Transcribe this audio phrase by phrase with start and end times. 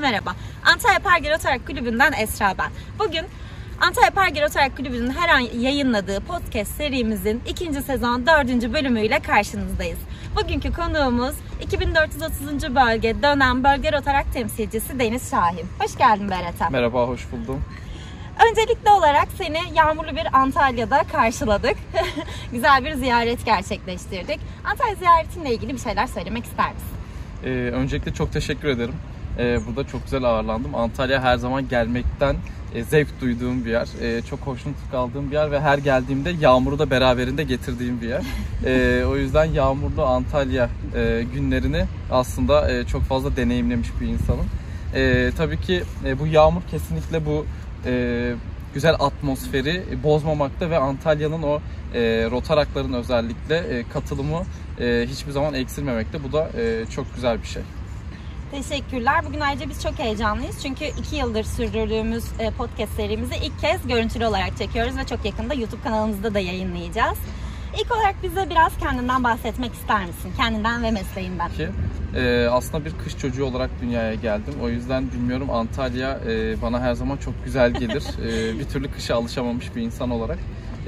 [0.00, 0.34] merhaba.
[0.64, 2.70] Antalya Perger Otarak Kulübü'nden Esra ben.
[2.98, 3.26] Bugün
[3.80, 9.98] Antalya Perger Otarak Kulübü'nün her an yayınladığı podcast serimizin ikinci sezon dördüncü bölümüyle karşınızdayız.
[10.36, 12.74] Bugünkü konuğumuz 2430.
[12.74, 15.66] bölge dönem bölge Otarak temsilcisi Deniz Şahin.
[15.78, 16.68] Hoş geldin Beret'e.
[16.70, 17.62] Merhaba, hoş buldum.
[18.50, 21.76] Öncelikli olarak seni yağmurlu bir Antalya'da karşıladık.
[22.52, 24.40] Güzel bir ziyaret gerçekleştirdik.
[24.64, 26.88] Antalya ziyaretinle ilgili bir şeyler söylemek ister misin?
[27.44, 28.94] Ee, öncelikle çok teşekkür ederim.
[29.38, 30.74] Ee, burada çok güzel ağırlandım.
[30.74, 32.36] Antalya her zaman gelmekten
[32.74, 33.88] e, zevk duyduğum bir yer.
[34.02, 38.22] E, çok hoşnut kaldığım bir yer ve her geldiğimde yağmuru da beraberinde getirdiğim bir yer.
[38.66, 44.46] E, o yüzden yağmurlu Antalya e, günlerini aslında e, çok fazla deneyimlemiş bir insanım.
[44.94, 47.46] E, tabii ki e, bu yağmur kesinlikle bu
[47.86, 48.34] e,
[48.74, 51.60] güzel atmosferi bozmamakta ve Antalya'nın o
[51.94, 54.42] e, rotarakların özellikle e, katılımı
[54.80, 56.24] e, hiçbir zaman eksilmemekte.
[56.24, 57.62] Bu da e, çok güzel bir şey.
[58.50, 59.24] Teşekkürler.
[59.28, 60.62] Bugün ayrıca biz çok heyecanlıyız.
[60.62, 65.54] Çünkü iki yıldır sürdürdüğümüz e, podcast serimizi ilk kez görüntülü olarak çekiyoruz ve çok yakında
[65.54, 67.18] YouTube kanalımızda da yayınlayacağız.
[67.80, 70.32] İlk olarak bize biraz kendinden bahsetmek ister misin?
[70.36, 71.50] Kendinden ve mesleğinden.
[71.50, 71.68] Ki,
[72.16, 74.54] e, aslında bir kış çocuğu olarak dünyaya geldim.
[74.62, 78.04] O yüzden bilmiyorum Antalya e, bana her zaman çok güzel gelir.
[78.54, 80.38] e, bir türlü kışa alışamamış bir insan olarak.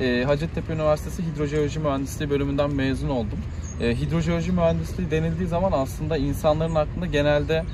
[0.01, 3.39] E, Hacettepe Üniversitesi Hidrojeoloji Mühendisliği bölümünden mezun oldum.
[3.81, 7.65] E, hidrojeoloji mühendisliği denildiği zaman aslında insanların aklında genelde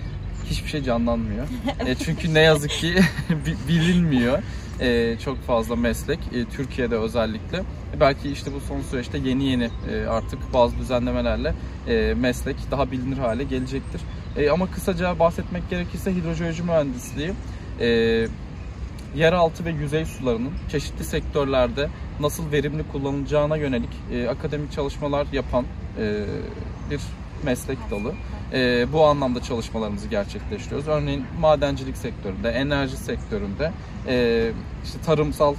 [0.44, 1.46] hiçbir şey canlanmıyor.
[1.86, 2.94] e, çünkü ne yazık ki
[3.68, 4.38] bilinmiyor
[4.80, 7.58] e, çok fazla meslek e, Türkiye'de özellikle.
[7.58, 11.54] E, belki işte bu son süreçte yeni yeni e, artık bazı düzenlemelerle
[11.88, 14.00] e, meslek daha bilinir hale gelecektir.
[14.36, 17.32] E, ama kısaca bahsetmek gerekirse hidrojeoloji mühendisliği
[17.80, 17.88] e,
[19.16, 21.88] yeraltı ve yüzey sularının çeşitli sektörlerde
[22.20, 25.64] nasıl verimli kullanılacağına yönelik e, akademik çalışmalar yapan
[25.98, 26.24] e,
[26.90, 27.00] bir
[27.42, 28.12] meslek dalı.
[28.52, 30.88] E, bu anlamda çalışmalarımızı gerçekleştiriyoruz.
[30.88, 33.72] Örneğin madencilik sektöründe, enerji sektöründe,
[34.06, 34.50] e,
[34.84, 35.56] işte tarımsal e,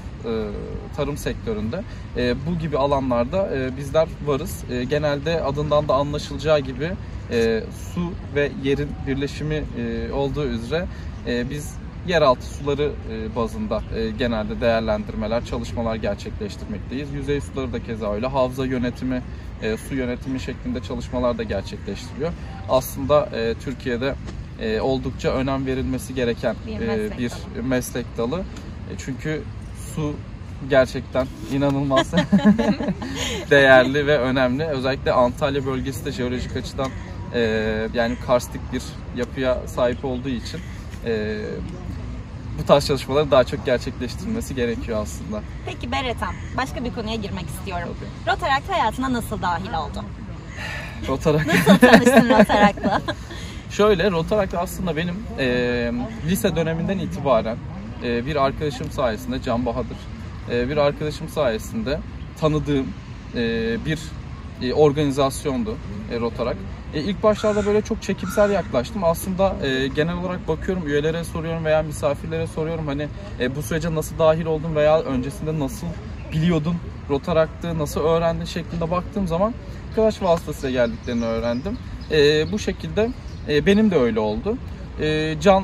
[0.96, 1.84] tarım sektöründe
[2.18, 4.64] e, bu gibi alanlarda e, bizler varız.
[4.72, 6.92] E, genelde adından da anlaşılacağı gibi
[7.32, 10.86] e, su ve yerin birleşimi e, olduğu üzere
[11.28, 11.74] e, biz
[12.10, 17.14] yeraltı suları e, bazında e, genelde değerlendirmeler, çalışmalar gerçekleştirmekteyiz.
[17.14, 18.28] Yüzey suları da keza öyle.
[18.28, 19.22] Havza yönetimi,
[19.62, 22.32] e, su yönetimi şeklinde çalışmalar da gerçekleştiriyor.
[22.70, 23.30] Aslında
[23.64, 24.16] Türkiye'de
[24.82, 27.64] oldukça önem verilmesi gereken bir meslek, bir dalı.
[27.64, 28.42] meslek dalı.
[28.98, 29.42] Çünkü
[29.96, 30.14] su
[30.70, 32.12] gerçekten inanılmaz
[33.50, 34.66] değerli ve önemli.
[34.66, 36.90] Özellikle Antalya bölgesi de jeolojik açıdan
[37.94, 38.84] yani karstik bir
[39.16, 40.60] yapıya sahip olduğu için
[42.60, 45.42] bu tarz çalışmaları daha çok gerçekleştirilmesi gerekiyor aslında.
[45.66, 47.90] Peki Beretam, başka bir konuya girmek istiyorum.
[48.00, 48.36] Tabii.
[48.36, 50.04] Rotaract hayatına nasıl dahil oldu?
[51.08, 51.48] Rotaract.
[51.48, 53.02] nasıl tanıştın Rotaract'la?
[53.72, 55.46] Şöyle, Rotaract aslında benim e,
[56.28, 57.58] lise döneminden itibaren
[58.04, 59.98] e, bir arkadaşım sayesinde, Can Bahadır,
[60.52, 62.00] e, bir arkadaşım sayesinde
[62.40, 62.88] tanıdığım
[63.36, 63.42] e,
[63.86, 64.00] bir
[64.62, 65.78] e, organizasyondu
[66.12, 66.60] e, Rotaract.
[66.94, 69.04] E, ilk başlarda böyle çok çekimsel yaklaştım.
[69.04, 73.08] Aslında e, genel olarak bakıyorum üyelere soruyorum veya misafirlere soruyorum hani
[73.40, 75.88] e, bu sürece nasıl dahil oldun veya öncesinde nasıl
[76.34, 76.76] biliyordun
[77.10, 79.54] Rotaract'ı nasıl öğrendin şeklinde baktığım zaman
[79.90, 81.78] arkadaş vasıtasıyla geldiklerini öğrendim.
[82.12, 83.10] E, bu şekilde
[83.50, 84.58] e, benim de öyle oldu.
[85.02, 85.64] E, Can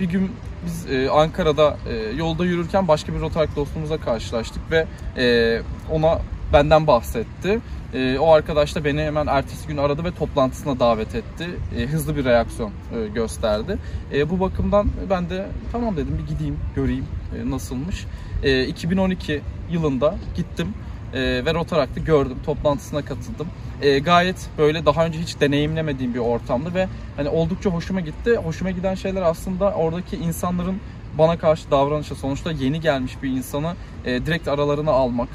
[0.00, 0.30] bir gün
[0.66, 5.62] biz e, Ankara'da e, yolda yürürken başka bir Rotaract dostumuzla karşılaştık ve e,
[5.92, 6.18] ona
[6.52, 7.60] benden bahsetti.
[7.94, 11.46] E, o arkadaş da beni hemen ertesi gün aradı ve toplantısına davet etti.
[11.78, 13.78] E, hızlı bir reaksiyon e, gösterdi.
[14.12, 17.04] E, bu bakımdan ben de tamam dedim bir gideyim göreyim
[17.36, 18.06] e, nasılmış.
[18.42, 20.74] E, 2012 yılında gittim
[21.14, 22.36] e, ve Rotaract'ı gördüm.
[22.46, 23.46] Toplantısına katıldım.
[23.82, 28.36] E, gayet böyle daha önce hiç deneyimlemediğim bir ortamdı ve hani oldukça hoşuma gitti.
[28.36, 30.80] Hoşuma giden şeyler aslında oradaki insanların
[31.18, 33.74] bana karşı davranışı sonuçta yeni gelmiş bir insanı
[34.04, 35.28] e, direkt aralarına almak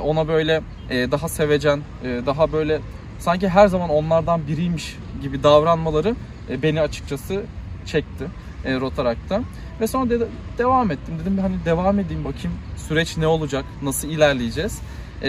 [0.00, 2.80] ona böyle e, daha sevecen, e, daha böyle
[3.18, 6.14] sanki her zaman onlardan biriymiş gibi davranmaları
[6.50, 7.42] e, beni açıkçası
[7.86, 8.26] çekti
[8.64, 9.42] e, Rotarak'ta.
[9.80, 10.26] Ve sonra de,
[10.58, 11.14] devam ettim.
[11.20, 12.52] Dedim hani devam edeyim bakayım
[12.88, 14.80] süreç ne olacak, nasıl ilerleyeceğiz.
[15.22, 15.28] E,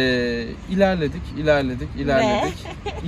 [0.69, 2.57] ilerledik, ilerledik, ilerledik.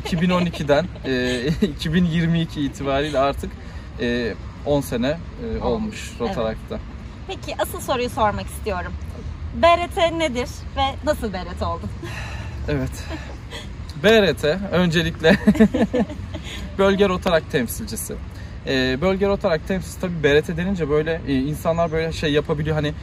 [0.14, 3.52] 2012'den e, 2022 itibariyle artık
[4.02, 4.34] e,
[4.66, 5.18] 10 sene
[5.60, 6.76] e, olmuş Rotarak'ta.
[6.76, 6.82] Evet.
[7.28, 8.94] Peki asıl soruyu sormak istiyorum.
[9.54, 11.90] BRT nedir ve nasıl BRT oldun?
[12.68, 13.04] Evet.
[14.04, 15.36] BRT öncelikle
[16.78, 18.16] bölge rotarak temsilcisi.
[18.68, 22.94] Ee, bölge rotarak temsilcisi tabii BRT denince böyle e, insanlar böyle şey yapabiliyor hani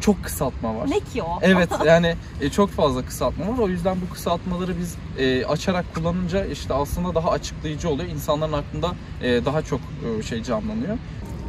[0.00, 0.90] çok kısaltma var.
[0.90, 1.38] Ne ki o?
[1.42, 3.58] Evet yani e, çok fazla kısaltma var.
[3.58, 8.08] O yüzden bu kısaltmaları biz e, açarak kullanınca işte aslında daha açıklayıcı oluyor.
[8.08, 10.98] İnsanların aklında e, daha çok e, şey canlanıyor.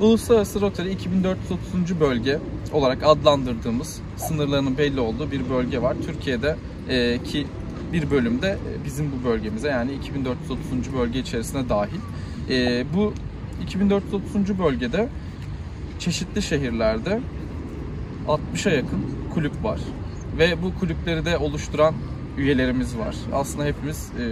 [0.02, 2.00] Uluslararası Rotary 2430.
[2.00, 2.40] bölge
[2.74, 5.96] olarak adlandırdığımız sınırlarının belli olduğu bir bölge var.
[6.06, 6.56] Türkiye'de
[6.90, 7.48] e, ki
[7.94, 10.94] bir bölümde e, bizim bu bölgemize yani 2430.
[11.00, 12.00] bölge içerisine dahil.
[12.50, 13.14] E, bu
[13.64, 14.60] 2430.
[14.60, 15.10] bölgede
[16.00, 17.20] çeşitli şehirlerde
[18.28, 19.80] 60'a yakın kulüp var.
[20.38, 21.96] Ve bu kulüpleri de oluşturan
[22.38, 23.16] üyelerimiz var.
[23.34, 24.24] Aslında hepimiz e,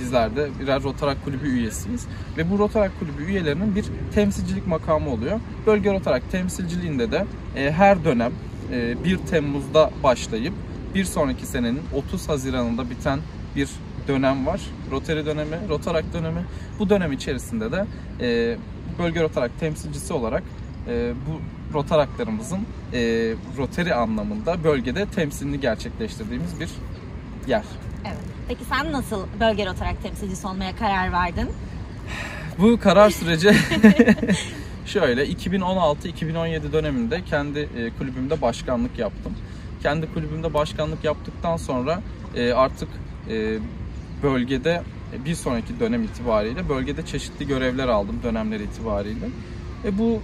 [0.00, 2.06] bizler de birer Rotarak Kulübü üyesiyiz.
[2.36, 3.84] Ve bu Rotarak Kulübü üyelerinin bir
[4.14, 5.40] temsilcilik makamı oluyor.
[5.66, 7.26] Bölge Rotarak temsilciliğinde de
[7.56, 8.32] e, her dönem
[8.72, 10.54] e, 1 Temmuz'da başlayıp
[10.94, 13.18] bir sonraki senenin 30 Haziran'ında biten
[13.56, 13.68] bir
[14.08, 14.60] dönem var.
[14.90, 16.44] Rotary dönemi, Rotarak dönemi.
[16.78, 17.86] Bu dönem içerisinde de
[18.20, 18.56] e,
[18.98, 20.42] bölge Rotarak temsilcisi olarak
[20.88, 21.40] e, bu
[21.74, 22.60] Rotaraklarımızın
[22.92, 23.00] e,
[23.58, 26.68] Rotary anlamında bölgede temsilini gerçekleştirdiğimiz bir
[27.48, 27.64] yer.
[28.04, 28.18] Evet.
[28.48, 31.48] Peki sen nasıl bölge Rotaract temsilcisi olmaya karar verdin?
[32.58, 33.48] Bu karar süreci
[34.86, 39.32] şöyle 2016-2017 döneminde kendi e, kulübümde başkanlık yaptım.
[39.82, 42.02] Kendi kulübümde başkanlık yaptıktan sonra
[42.36, 42.88] e, artık
[43.30, 43.58] e,
[44.22, 44.82] bölgede
[45.24, 49.26] bir sonraki dönem itibariyle bölgede çeşitli görevler aldım dönemler itibariyle.
[49.84, 50.22] Ve bu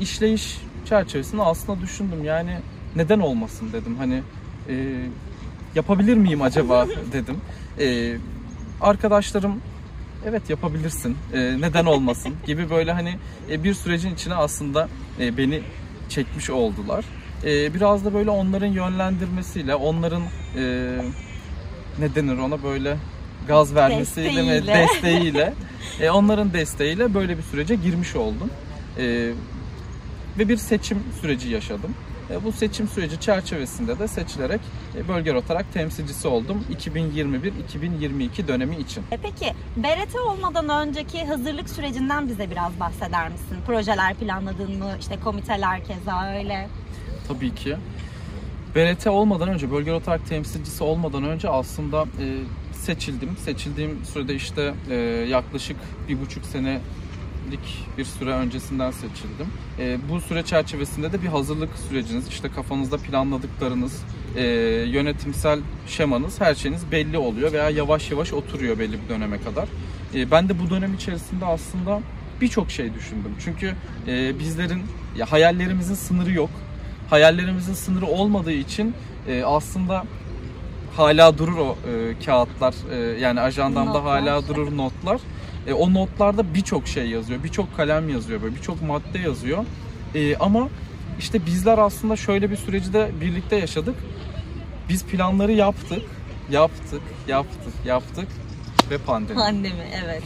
[0.00, 2.58] işleyiş çerçevesinde aslında düşündüm yani
[2.96, 4.22] neden olmasın dedim hani
[4.68, 4.74] e,
[5.76, 7.36] yapabilir miyim acaba dedim.
[7.80, 8.16] E,
[8.80, 9.60] arkadaşlarım
[10.26, 13.16] evet yapabilirsin e, neden olmasın gibi böyle hani
[13.50, 14.88] e, bir sürecin içine aslında
[15.20, 15.62] e, beni
[16.08, 17.04] çekmiş oldular.
[17.44, 20.22] E, biraz da böyle onların yönlendirmesiyle onların
[20.56, 20.62] e,
[21.98, 22.96] ne denir ona böyle
[23.48, 24.74] gaz vermesiyle mi Desteğiyle.
[24.74, 25.54] desteğiyle
[26.00, 28.50] e, onların desteğiyle böyle bir sürece girmiş oldum.
[28.98, 29.30] E,
[30.38, 31.94] ve bir seçim süreci yaşadım.
[32.30, 34.60] E, Bu seçim süreci çerçevesinde de seçilerek
[34.96, 39.02] e, bölge rotarak temsilcisi oldum 2021-2022 dönemi için.
[39.12, 43.56] E peki BRT olmadan önceki hazırlık sürecinden bize biraz bahseder misin?
[43.66, 44.90] Projeler planladın mı?
[45.00, 46.68] İşte komiteler keza öyle.
[47.28, 47.76] Tabii ki.
[48.74, 52.26] BRT olmadan önce, bölge rotarak temsilcisi olmadan önce aslında e,
[52.72, 53.36] seçildim.
[53.44, 54.94] Seçildiğim sürede işte e,
[55.28, 55.76] yaklaşık
[56.08, 56.44] bir buçuk
[57.46, 59.46] senelik bir süre öncesinden seçildim.
[59.78, 64.02] E, bu süre çerçevesinde de bir hazırlık süreciniz, işte kafanızda planladıklarınız,
[64.36, 64.44] e,
[64.86, 69.68] yönetimsel şemanız, her şeyiniz belli oluyor veya yavaş yavaş oturuyor belli bir döneme kadar.
[70.14, 72.00] E, ben de bu dönem içerisinde aslında
[72.40, 73.32] birçok şey düşündüm.
[73.44, 73.74] Çünkü
[74.06, 74.82] e, bizlerin
[75.16, 76.50] ya hayallerimizin sınırı yok
[77.10, 78.94] hayallerimizin sınırı olmadığı için
[79.28, 80.04] e, aslında
[80.96, 84.20] hala durur o e, kağıtlar e, yani ajandamda Notlar.
[84.20, 85.20] hala durur notlar.
[85.66, 89.64] E, o notlarda birçok şey yazıyor, birçok kalem yazıyor, böyle birçok madde yazıyor.
[90.14, 90.68] E, ama
[91.18, 93.94] işte bizler aslında şöyle bir süreci de birlikte yaşadık.
[94.88, 96.02] Biz planları yaptık,
[96.50, 98.28] yaptık, yaptık, yaptık
[98.90, 99.38] ve pandemi.
[99.38, 100.22] Pandemi evet.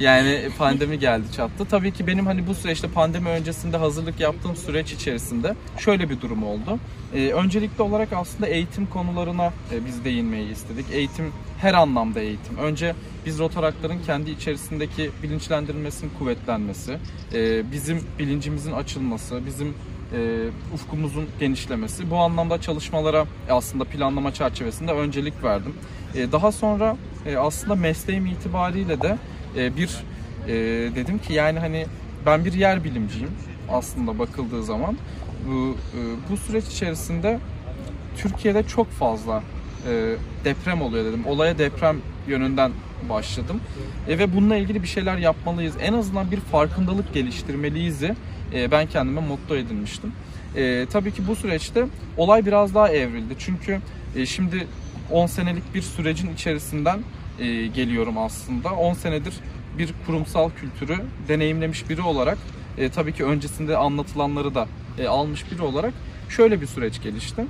[0.00, 1.64] Yani pandemi geldi çattı.
[1.70, 6.42] Tabii ki benim hani bu süreçte pandemi öncesinde hazırlık yaptığım süreç içerisinde şöyle bir durum
[6.42, 6.78] oldu.
[7.14, 10.86] Ee, öncelikli olarak aslında eğitim konularına e, biz değinmeyi istedik.
[10.92, 12.56] Eğitim her anlamda eğitim.
[12.56, 12.94] Önce
[13.26, 16.98] biz rotarakların kendi içerisindeki bilinçlendirilmesinin kuvvetlenmesi,
[17.34, 22.10] e, bizim bilincimizin açılması, bizim e, ufkumuzun genişlemesi.
[22.10, 25.74] Bu anlamda çalışmalara aslında planlama çerçevesinde öncelik verdim.
[26.14, 26.96] E, daha sonra
[27.26, 29.18] e, aslında mesleğim itibariyle de
[29.56, 29.90] e, bir
[30.46, 30.54] e,
[30.94, 31.86] dedim ki yani hani
[32.26, 33.30] ben bir yer bilimciyim
[33.70, 34.96] aslında bakıldığı zaman.
[35.46, 35.98] Bu, e,
[36.30, 37.38] bu süreç içerisinde
[38.16, 39.42] Türkiye'de çok fazla
[39.88, 41.26] e, deprem oluyor dedim.
[41.26, 41.96] Olaya deprem
[42.28, 42.72] yönünden
[43.08, 43.60] başladım.
[44.08, 45.74] E, ve bununla ilgili bir şeyler yapmalıyız.
[45.82, 48.02] En azından bir farkındalık geliştirmeliyiz.
[48.02, 50.12] E, ben kendime motto edinmiştim.
[50.56, 51.86] E, tabii ki bu süreçte
[52.16, 53.34] olay biraz daha evrildi.
[53.38, 53.80] Çünkü
[54.16, 54.66] e, şimdi
[55.10, 56.98] 10 senelik bir sürecin içerisinden
[57.38, 58.70] e, geliyorum aslında.
[58.70, 59.34] 10 senedir
[59.78, 60.96] bir kurumsal kültürü
[61.28, 62.38] deneyimlemiş biri olarak
[62.78, 65.94] e, tabii ki öncesinde anlatılanları da e, almış biri olarak
[66.28, 67.44] şöyle bir süreç gelişti.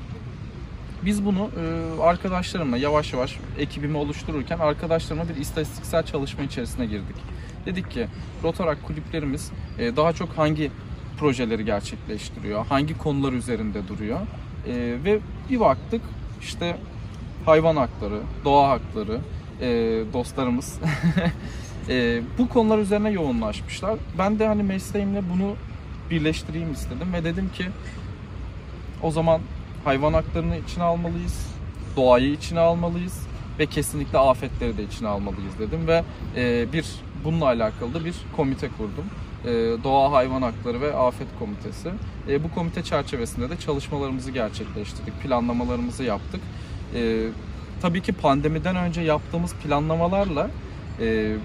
[1.05, 7.17] Biz bunu e, arkadaşlarımla yavaş yavaş ekibimi oluştururken arkadaşlarımla bir istatistiksel çalışma içerisine girdik.
[7.67, 8.07] Dedik ki
[8.43, 10.71] Rotarak kulüplerimiz e, daha çok hangi
[11.19, 14.21] projeleri gerçekleştiriyor, hangi konular üzerinde duruyor
[14.67, 14.73] E,
[15.05, 15.19] ve
[15.51, 16.03] bir baktık
[16.41, 16.77] işte
[17.45, 19.21] hayvan hakları, doğa hakları,
[20.13, 20.79] dostlarımız
[22.39, 23.99] bu konular üzerine yoğunlaşmışlar.
[24.19, 25.55] Ben de hani mesleğimle bunu
[26.11, 27.65] birleştireyim istedim ve dedim ki
[29.03, 29.41] o zaman
[29.85, 31.47] hayvan haklarını içine almalıyız,
[31.97, 33.27] doğayı içine almalıyız
[33.59, 36.05] ve kesinlikle afetleri de içine almalıyız dedim ve
[36.37, 36.87] e, bir
[37.25, 39.05] bununla alakalı da bir komite kurdum.
[39.45, 39.51] E,
[39.85, 41.89] Doğa Hayvan Hakları ve Afet Komitesi.
[42.29, 46.41] E, bu komite çerçevesinde de çalışmalarımızı gerçekleştirdik, planlamalarımızı yaptık.
[46.95, 47.29] E,
[47.83, 50.51] tabii ki pandemiden önce yaptığımız planlamalarla
[51.01, 51.37] e,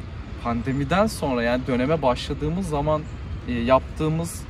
[0.44, 3.01] pandemiden sonra yani döneme başladığımız zaman
[3.48, 4.41] e, yaptığımız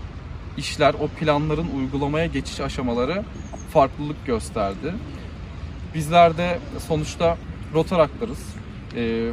[0.58, 3.24] işler, o planların uygulamaya geçiş aşamaları
[3.77, 4.93] farklılık gösterdi.
[5.96, 7.38] Bizler de sonuçta
[7.74, 8.55] rotaraklarız.
[8.96, 9.31] E,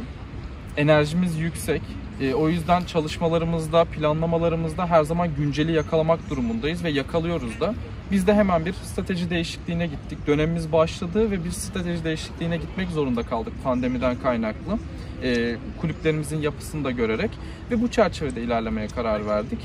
[0.77, 1.81] enerjimiz yüksek.
[2.21, 7.73] E, o yüzden çalışmalarımızda, planlamalarımızda her zaman günceli yakalamak durumundayız ve yakalıyoruz da.
[8.11, 10.27] Biz de hemen bir strateji değişikliğine gittik.
[10.27, 14.77] Dönemimiz başladı ve bir strateji değişikliğine gitmek zorunda kaldık pandemiden kaynaklı.
[15.23, 17.31] E, kulüplerimizin yapısını da görerek
[17.71, 19.59] ve bu çerçevede ilerlemeye karar verdik.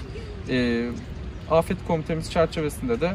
[0.48, 0.88] E,
[1.50, 3.12] Afet Komitemiz çerçevesinde de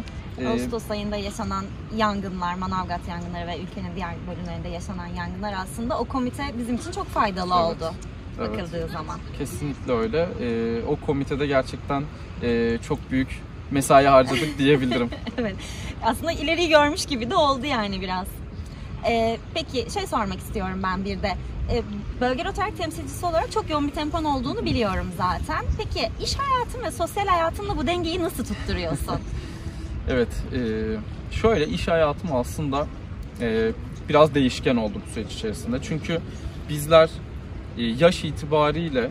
[0.51, 1.65] Ağustos ayında yaşanan
[1.95, 7.07] yangınlar, Manavgat yangınları ve ülkenin diğer bölümlerinde yaşanan yangınlar aslında o komite bizim için çok
[7.07, 7.65] faydalı Evet.
[7.65, 7.93] oldu
[8.39, 8.49] Evet.
[8.51, 9.19] bakıldığı zaman.
[9.37, 10.27] Kesinlikle öyle.
[10.41, 12.03] Ee, o komitede gerçekten
[12.43, 15.09] e, çok büyük mesai harcadık diyebilirim.
[15.37, 15.55] evet.
[16.03, 18.27] Aslında ileri görmüş gibi de oldu yani biraz.
[19.07, 21.35] Ee, peki şey sormak istiyorum ben bir de.
[21.71, 21.81] Ee,
[22.21, 25.65] bölge Rotary temsilcisi olarak çok yoğun bir tempon olduğunu biliyorum zaten.
[25.77, 29.19] Peki iş hayatın ve sosyal hayatınla bu dengeyi nasıl tutturuyorsun?
[30.09, 30.59] evet, e,
[31.35, 32.87] şöyle iş hayatım aslında
[33.41, 33.71] e,
[34.09, 35.77] biraz değişken oldu bu süreç içerisinde.
[35.81, 36.19] Çünkü
[36.69, 37.09] bizler
[37.77, 39.09] e, yaş itibariyle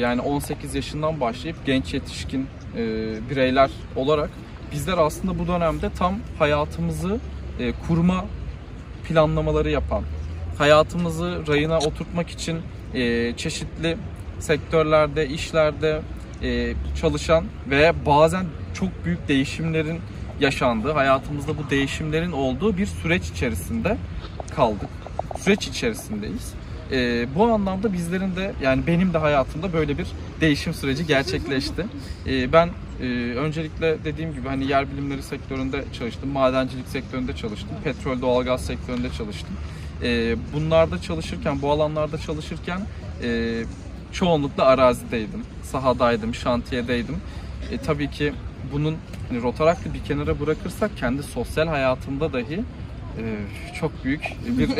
[0.00, 2.46] yani 18 yaşından başlayıp genç yetişkin
[3.30, 4.30] bireyler olarak
[4.72, 7.20] bizler aslında bu dönemde tam hayatımızı
[7.88, 8.24] kurma
[9.08, 10.02] planlamaları yapan,
[10.58, 12.58] hayatımızı rayına oturtmak için
[13.36, 13.96] çeşitli
[14.38, 16.00] sektörlerde, işlerde
[17.00, 20.00] çalışan ve bazen çok büyük değişimlerin
[20.40, 23.96] yaşandığı, hayatımızda bu değişimlerin olduğu bir süreç içerisinde
[24.56, 24.88] kaldık.
[25.38, 26.54] Süreç içerisindeyiz.
[26.92, 30.06] E, bu anlamda bizlerin de yani benim de hayatımda böyle bir
[30.40, 31.86] değişim süreci gerçekleşti.
[32.26, 33.04] E, ben e,
[33.36, 39.56] öncelikle dediğim gibi hani yer bilimleri sektöründe çalıştım, madencilik sektöründe çalıştım, petrol doğalgaz sektöründe çalıştım.
[40.02, 42.80] E, bunlarda çalışırken, bu alanlarda çalışırken
[43.22, 43.62] e,
[44.12, 47.16] çoğunlukla arazideydim, sahadaydım, şantiyedeydim.
[47.72, 48.32] E, tabii ki
[48.72, 48.96] bunun
[49.28, 52.60] hani, rotaraklı bir kenara bırakırsak kendi sosyal hayatımda dahi
[53.18, 53.24] e,
[53.80, 54.70] çok büyük bir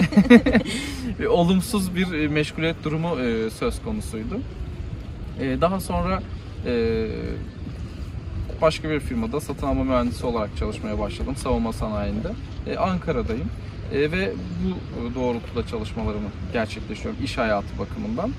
[1.28, 4.40] olumsuz bir meşguliyet durumu e, söz konusuydu.
[5.40, 6.22] E, daha sonra
[6.66, 7.06] e,
[8.62, 12.28] başka bir firmada satın alma mühendisi olarak çalışmaya başladım savunma sanayinde.
[12.66, 13.50] E, Ankara'dayım
[13.92, 14.32] E, ve
[14.64, 18.32] bu doğrultuda çalışmalarımı gerçekleştiriyorum iş hayatı bakımından.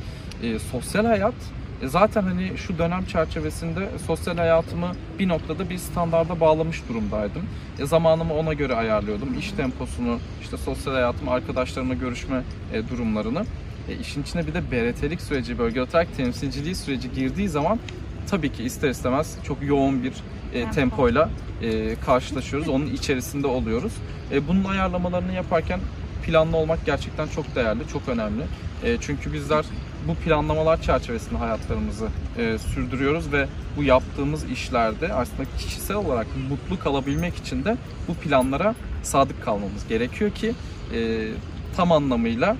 [0.44, 6.40] E, sosyal hayat e, zaten hani şu dönem çerçevesinde sosyal hayatımı bir noktada bir standarda
[6.40, 7.42] bağlamış durumdaydım.
[7.80, 9.40] E, zamanımı ona göre ayarlıyordum.
[9.40, 13.46] İş temposunu, işte sosyal hayatımı, arkadaşlarımla görüşme e, durumlarını.
[13.90, 17.80] E, işin içine bir de BRT'lik süreci, bölge olarak temsilciliği süreci girdiği zaman
[18.30, 20.14] tabii ki ister istemez çok yoğun bir
[20.54, 21.30] e, tempoyla
[21.62, 22.68] e, karşılaşıyoruz.
[22.70, 23.94] Onun içerisinde oluyoruz.
[24.32, 25.80] E, bunun ayarlamalarını yaparken
[26.26, 28.42] planlı olmak gerçekten çok değerli, çok önemli.
[28.84, 29.66] E, çünkü bizler
[30.08, 32.08] bu planlamalar çerçevesinde hayatlarımızı
[32.38, 33.48] e, sürdürüyoruz ve
[33.78, 40.32] bu yaptığımız işlerde aslında kişisel olarak mutlu kalabilmek için de bu planlara sadık kalmamız gerekiyor
[40.32, 40.54] ki
[40.94, 41.28] e,
[41.76, 42.58] tam anlamıyla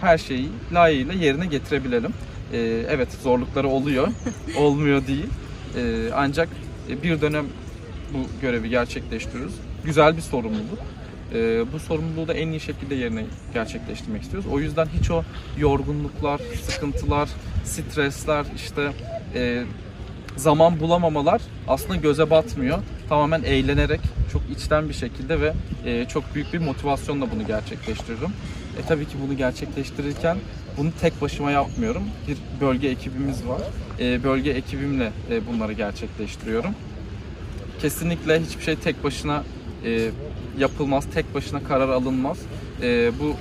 [0.00, 2.12] her şeyi layığıyla yerine getirebilelim.
[2.52, 2.58] E,
[2.88, 4.08] evet zorlukları oluyor,
[4.58, 5.26] olmuyor değil.
[5.76, 6.48] E, ancak
[6.90, 7.46] e, bir dönem
[8.14, 9.54] bu görevi gerçekleştiriyoruz.
[9.84, 10.78] Güzel bir sorumluluk.
[11.34, 13.24] E, bu sorumluluğu da en iyi şekilde yerine
[13.54, 14.50] gerçekleştirmek istiyoruz.
[14.52, 15.22] O yüzden hiç o
[15.58, 17.28] yorgunluklar, sıkıntılar,
[17.64, 18.92] stresler, işte
[19.34, 19.64] e,
[20.36, 22.78] zaman bulamamalar aslında göze batmıyor.
[23.08, 24.00] Tamamen eğlenerek,
[24.32, 25.52] çok içten bir şekilde ve
[25.86, 28.32] e, çok büyük bir motivasyonla bunu gerçekleştiriyorum.
[28.78, 30.36] E, tabii ki bunu gerçekleştirirken
[30.76, 32.02] bunu tek başıma yapmıyorum.
[32.28, 33.60] Bir bölge ekibimiz var.
[34.00, 36.74] E, bölge ekibimle e, bunları gerçekleştiriyorum.
[37.80, 39.44] Kesinlikle hiçbir şey tek başına
[39.84, 40.10] e,
[40.58, 42.38] yapılmaz, tek başına karar alınmaz.
[42.82, 43.36] E, bu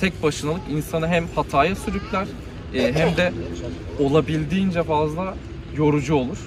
[0.00, 2.26] tek başınalık insanı hem hataya sürükler
[2.74, 3.32] e, hem de
[3.98, 5.34] olabildiğince fazla
[5.76, 6.38] yorucu olur.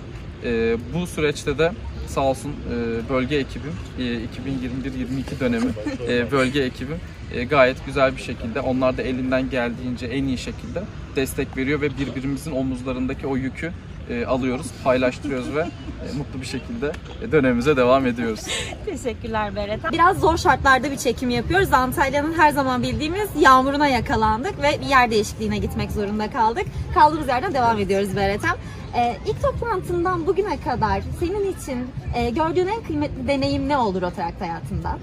[0.43, 1.71] E, bu süreçte de
[2.07, 5.71] sağ olsun e, bölge ekibim, e, 2021-22 dönemi
[6.07, 6.97] e, bölge ekibim
[7.33, 10.83] e, gayet güzel bir şekilde, onlar da elinden geldiğince en iyi şekilde
[11.15, 13.71] destek veriyor ve birbirimizin omuzlarındaki o yükü
[14.09, 18.39] e, alıyoruz, paylaştırıyoruz ve e, mutlu bir şekilde e, dönemimize devam ediyoruz.
[18.85, 19.91] Teşekkürler Berat.
[19.91, 21.73] Biraz zor şartlarda bir çekim yapıyoruz.
[21.73, 26.65] Antalya'nın her zaman bildiğimiz yağmuruna yakalandık ve bir yer değişikliğine gitmek zorunda kaldık.
[26.93, 28.55] Kaldığımız yerden devam ediyoruz Berat'em.
[28.95, 34.41] Ee, ilk toplantından bugüne kadar senin için e, gördüğün en kıymetli deneyim ne oldu Rotaract
[34.41, 34.97] hayatında?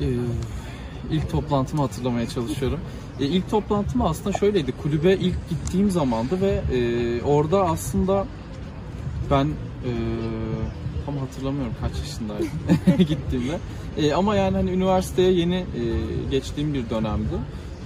[0.00, 0.06] Ee,
[1.12, 2.80] ilk toplantımı hatırlamaya çalışıyorum.
[3.20, 4.72] Ee, ilk toplantım aslında şöyleydi.
[4.82, 8.26] Kulübe ilk gittiğim zamandı ve e, orada aslında
[9.30, 9.90] ben e,
[11.06, 12.50] tam hatırlamıyorum kaç yaşındaydım
[13.08, 13.58] gittiğimde.
[13.96, 15.64] E, ama yani hani üniversiteye yeni e,
[16.30, 17.34] geçtiğim bir dönemdi.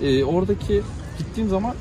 [0.02, 0.82] E, oradaki
[1.18, 1.74] gittiğim zaman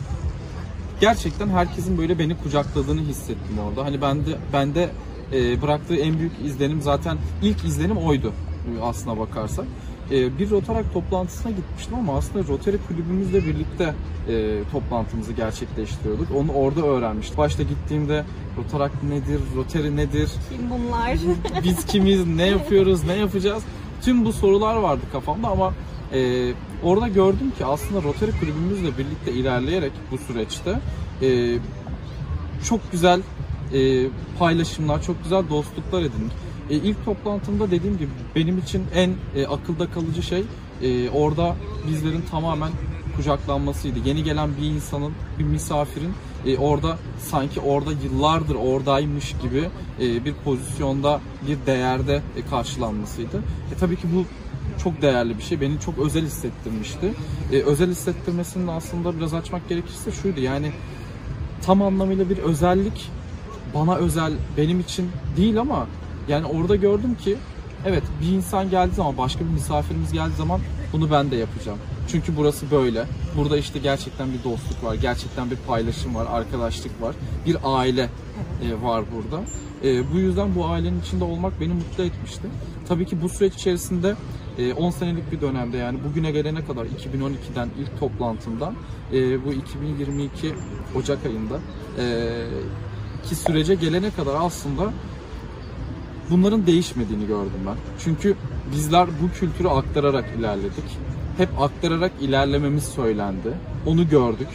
[1.02, 3.86] gerçekten herkesin böyle beni kucakladığını hissettim orada.
[3.86, 4.90] Hani bende bende
[5.34, 8.34] e, bıraktığı en büyük izlenim zaten ilk izlenim oydu
[8.68, 9.66] e, aslına bakarsak.
[10.12, 13.94] E, bir Rotarak toplantısına gitmiştim ama aslında Rotary kulübümüzle birlikte
[14.30, 16.28] e, toplantımızı gerçekleştiriyorduk.
[16.36, 17.38] Onu orada öğrenmiştim.
[17.38, 18.26] Başta gittiğimde
[18.58, 21.18] Rotarak nedir, Rotary nedir, Kim bunlar?
[21.64, 23.64] biz kimiz, ne yapıyoruz, ne yapacağız?
[24.02, 25.74] Tüm bu sorular vardı kafamda ama
[26.14, 26.52] e,
[26.84, 30.80] orada gördüm ki aslında Rotary kulübümüzle birlikte ilerleyerek bu süreçte
[31.22, 31.58] e,
[32.64, 33.22] çok güzel
[33.74, 34.08] e,
[34.40, 36.45] paylaşımlar, çok güzel dostluklar edindik.
[36.70, 40.44] E, ilk toplantımda dediğim gibi benim için en e, akılda kalıcı şey
[40.82, 41.56] e, orada
[41.88, 42.72] bizlerin tamamen
[43.16, 44.00] kucaklanmasıydı.
[44.06, 46.14] Yeni gelen bir insanın, bir misafirin
[46.46, 49.70] e, orada sanki orada yıllardır oradaymış gibi
[50.00, 53.38] e, bir pozisyonda, bir değerde e, karşılanmasıydı.
[53.76, 54.26] E, tabii ki bu
[54.84, 55.62] çok değerli bir şey.
[55.62, 57.14] Beni çok özel hissettirmişti.
[57.52, 60.72] E, özel hissettirmesini de aslında biraz açmak gerekirse şuydu yani
[61.66, 63.12] tam anlamıyla bir özellik
[63.76, 65.88] bana özel benim için değil ama
[66.28, 67.38] yani orada gördüm ki
[67.86, 70.62] evet bir insan geldiği zaman başka bir misafirimiz geldiği zaman
[70.94, 71.78] bunu ben de yapacağım.
[72.08, 73.06] Çünkü burası böyle.
[73.38, 77.16] Burada işte gerçekten bir dostluk var, gerçekten bir paylaşım var, arkadaşlık var,
[77.46, 78.10] bir aile
[78.64, 79.44] e, var burada.
[79.84, 82.48] E, bu yüzden bu ailenin içinde olmak beni mutlu etmişti.
[82.88, 84.16] Tabii ki bu süreç içerisinde
[84.58, 88.76] e, 10 senelik bir dönemde yani bugüne gelene kadar 2012'den ilk toplantımdan
[89.14, 90.54] e, bu 2022
[90.96, 91.60] Ocak ayında
[92.00, 92.04] e,
[93.30, 94.94] ki sürece gelene kadar aslında
[96.30, 97.76] bunların değişmediğini gördüm ben.
[98.00, 98.36] Çünkü
[98.72, 100.98] bizler bu kültürü aktararak ilerledik.
[101.38, 103.54] Hep aktararak ilerlememiz söylendi.
[103.86, 104.48] Onu gördük,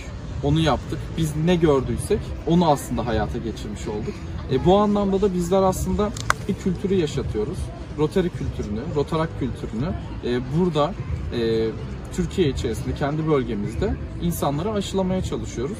[0.43, 0.99] onu yaptık.
[1.19, 4.15] Biz ne gördüysek onu aslında hayata geçirmiş olduk.
[4.53, 6.11] E, bu anlamda da bizler aslında
[6.49, 7.59] bir kültürü yaşatıyoruz.
[7.99, 9.89] Rotary kültürünü, Rotarak kültürünü
[10.25, 10.95] e, burada
[11.41, 11.69] e,
[12.13, 15.79] Türkiye içerisinde, kendi bölgemizde insanlara aşılamaya çalışıyoruz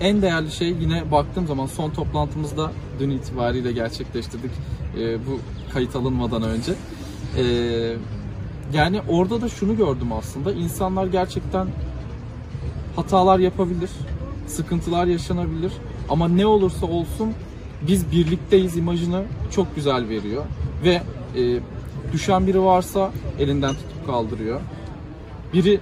[0.00, 4.50] en değerli şey yine baktığım zaman son toplantımızda dün itibariyle gerçekleştirdik
[4.98, 5.40] e, bu
[5.72, 6.72] kayıt alınmadan önce.
[7.36, 7.44] E,
[8.74, 11.68] yani orada da şunu gördüm aslında insanlar gerçekten
[12.96, 13.90] hatalar yapabilir,
[14.46, 15.72] sıkıntılar yaşanabilir
[16.08, 17.32] ama ne olursa olsun
[17.82, 20.44] biz birlikteyiz imajını çok güzel veriyor
[20.84, 21.02] ve
[21.40, 21.60] e,
[22.12, 24.60] düşen biri varsa elinden tutup kaldırıyor.
[25.52, 25.80] Biri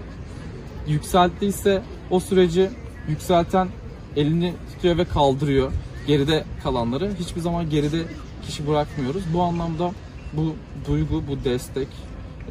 [0.88, 2.70] yükselttiyse o süreci
[3.08, 3.68] yükselten
[4.16, 5.72] elini tutuyor ve kaldırıyor.
[6.06, 8.02] Geride kalanları hiçbir zaman geride
[8.46, 9.22] kişi bırakmıyoruz.
[9.34, 9.92] Bu anlamda
[10.32, 10.54] bu
[10.88, 11.88] duygu, bu destek,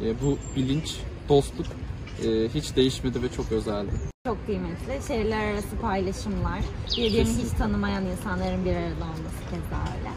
[0.02, 0.96] e, bu bilinç,
[1.28, 1.66] dostluk
[2.24, 3.90] e, hiç değişmedi ve çok özeldi.
[4.26, 5.06] Çok kıymetli.
[5.08, 6.60] Şehirler arası paylaşımlar,
[6.96, 10.10] birbirini hiç tanımayan insanların bir arada olması keza öyle.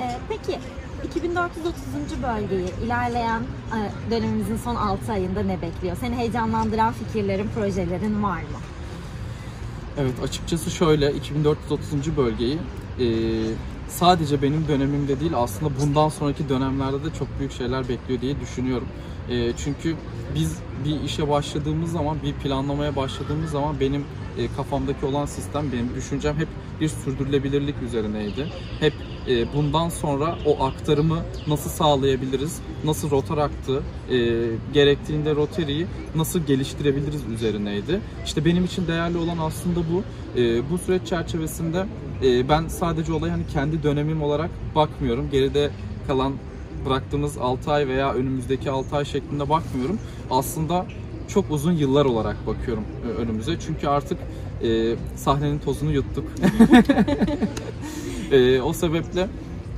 [0.00, 0.58] Ee, peki
[1.04, 2.22] 2430.
[2.22, 5.96] bölgeyi ilerleyen e, dönemimizin son 6 ayında ne bekliyor?
[6.00, 8.58] Seni heyecanlandıran fikirlerin, projelerin var mı?
[9.98, 12.16] Evet açıkçası şöyle 2430.
[12.16, 12.58] bölgeyi
[13.00, 13.06] e,
[13.88, 18.88] sadece benim dönemimde değil aslında bundan sonraki dönemlerde de çok büyük şeyler bekliyor diye düşünüyorum.
[19.30, 19.96] E, çünkü
[20.34, 24.04] biz bir işe başladığımız zaman, bir planlamaya başladığımız zaman benim
[24.38, 26.48] e, kafamdaki olan sistem, benim düşüncem hep
[26.80, 28.48] bir sürdürülebilirlik üzerineydi.
[28.80, 28.92] Hep
[29.28, 34.16] e, bundan sonra o aktarımı nasıl sağlayabiliriz, nasıl rotaraktı, e,
[34.72, 38.00] gerektiğinde Rotary'yi nasıl geliştirebiliriz üzerineydi.
[38.24, 40.02] İşte benim için değerli olan aslında bu.
[40.40, 41.86] E, bu süreç çerçevesinde
[42.24, 45.30] e, ben sadece olaya hani kendi dönemim olarak bakmıyorum.
[45.30, 45.70] Geride
[46.06, 46.32] kalan
[46.86, 49.98] bıraktığımız 6 ay veya önümüzdeki 6 ay şeklinde bakmıyorum.
[50.30, 50.86] Aslında
[51.28, 53.56] çok uzun yıllar olarak bakıyorum e, önümüze.
[53.66, 54.18] Çünkü artık
[54.62, 56.24] e, sahnenin tozunu yuttuk.
[58.32, 59.28] E, o sebeple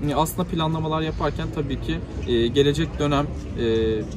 [0.09, 3.27] e, aslında planlamalar yaparken tabii ki e, gelecek dönem
[3.59, 3.65] e,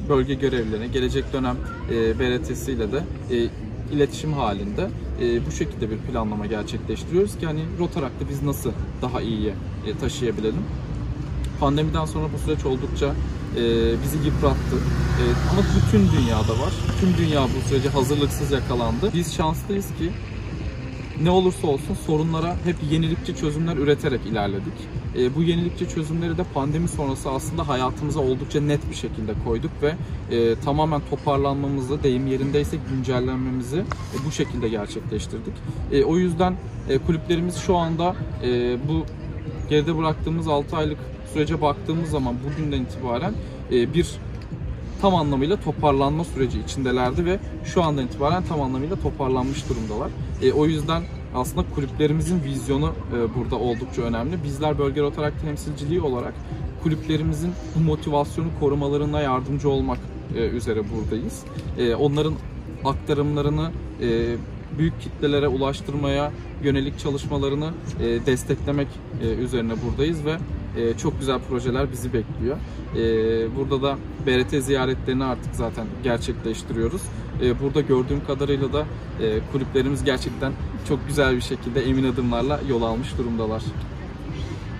[0.08, 1.56] bölge görevlilerine, gelecek dönem
[1.90, 3.48] e, BRT'si ile de e,
[3.94, 4.90] iletişim halinde
[5.22, 9.54] e, bu şekilde bir planlama gerçekleştiriyoruz ki hani Rotarak'ta biz nasıl daha iyiye
[9.86, 10.64] e, taşıyabilelim.
[11.60, 13.06] Pandemiden sonra bu süreç oldukça
[13.56, 13.62] e,
[14.02, 14.76] bizi yıprattı.
[15.20, 16.72] E, ama bütün dünyada var.
[17.00, 19.10] Tüm dünya bu sürece hazırlıksız yakalandı.
[19.14, 20.10] Biz şanslıyız ki
[21.22, 24.72] ne olursa olsun sorunlara hep yenilikçi çözümler üreterek ilerledik.
[25.18, 29.94] E, bu yenilikçi çözümleri de pandemi sonrası aslında hayatımıza oldukça net bir şekilde koyduk ve
[30.36, 35.54] e, tamamen toparlanmamızı, deyim yerindeyse güncellenmemizi e, bu şekilde gerçekleştirdik.
[35.92, 36.54] E, o yüzden
[36.88, 39.06] e, kulüplerimiz şu anda e, bu
[39.70, 40.98] geride bıraktığımız 6 aylık
[41.32, 43.34] sürece baktığımız zaman bugünden itibaren
[43.72, 44.06] e, bir
[45.02, 50.10] tam anlamıyla toparlanma süreci içindelerdi ve şu andan itibaren tam anlamıyla toparlanmış durumdalar.
[50.42, 51.02] E, o yüzden
[51.34, 54.44] aslında kulüplerimizin vizyonu e, burada oldukça önemli.
[54.44, 56.34] Bizler Bölge Rotarak temsilciliği olarak
[56.82, 59.98] kulüplerimizin bu motivasyonu korumalarına yardımcı olmak
[60.36, 61.44] e, üzere buradayız.
[61.78, 62.34] E, onların
[62.84, 64.36] aktarımlarını e,
[64.78, 68.88] büyük kitlelere ulaştırmaya yönelik çalışmalarını e, desteklemek
[69.22, 70.36] e, üzerine buradayız ve
[70.76, 72.56] e, çok güzel projeler bizi bekliyor.
[72.96, 73.00] E,
[73.56, 77.02] burada da BRT ziyaretlerini artık zaten gerçekleştiriyoruz.
[77.42, 78.86] E, burada gördüğüm kadarıyla da
[79.22, 80.52] e, kulüplerimiz gerçekten
[80.88, 83.62] çok güzel bir şekilde emin adımlarla yol almış durumdalar.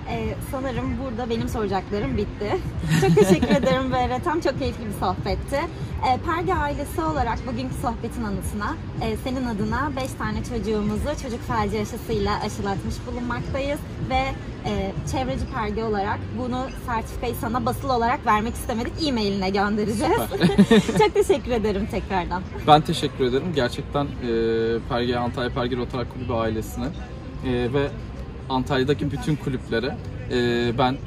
[0.09, 2.57] Ee, sanırım burada benim soracaklarım bitti.
[3.01, 5.55] Çok teşekkür ederim böyle tam çok keyifli bir sohbetti.
[5.55, 11.81] Ee, Perge ailesi olarak bugünkü sohbetin anısına e, senin adına 5 tane çocuğumuzu çocuk felci
[11.81, 14.23] aşısıyla aşılatmış bulunmaktayız ve
[14.65, 19.07] e, çevreci Perge olarak bunu sertifikayı sana basılı olarak vermek istemedik.
[19.07, 20.21] E-mailine göndereceğiz.
[20.99, 22.43] çok teşekkür ederim tekrardan.
[22.67, 23.47] Ben teşekkür ederim.
[23.55, 24.09] Gerçekten e,
[24.89, 26.85] Perge, Antalya Perge Rotary Kulübü ailesine
[27.45, 27.89] e, ve
[28.49, 29.97] Antalya'daki bütün kulüplere
[30.31, 30.97] e, ben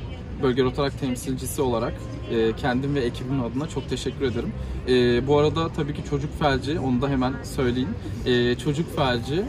[0.43, 1.95] bölge Rotarak temsilcisi olarak
[2.31, 4.53] e, kendim ve ekibimin adına çok teşekkür ederim.
[4.89, 7.95] E, bu arada tabii ki çocuk felci, onu da hemen söyleyeyim.
[8.27, 9.43] E, çocuk felci e,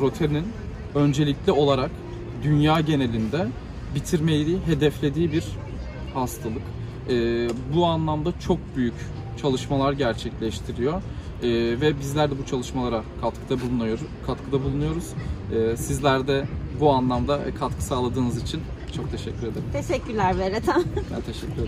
[0.00, 0.44] Rotary'nin
[0.94, 1.90] öncelikli olarak
[2.42, 3.46] dünya genelinde
[3.94, 5.44] bitirmeyi hedeflediği bir
[6.14, 6.62] hastalık.
[7.10, 7.14] E,
[7.74, 8.94] bu anlamda çok büyük
[9.40, 11.02] çalışmalar gerçekleştiriyor.
[11.42, 11.48] E,
[11.80, 14.06] ve bizler de bu çalışmalara katkıda bulunuyoruz.
[14.26, 15.04] Katkıda bulunuyoruz.
[15.54, 16.44] E, sizler de
[16.80, 18.60] bu anlamda katkı sağladığınız için
[18.96, 19.64] çok teşekkür ederim.
[19.72, 20.62] Teşekkürler Berat.
[21.14, 21.66] Ben teşekkür ederim.